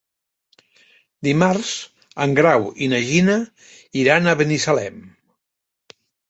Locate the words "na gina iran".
2.95-4.33